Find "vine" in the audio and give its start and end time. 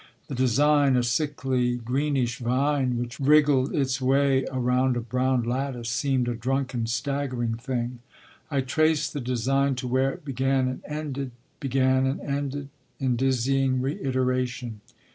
2.39-2.97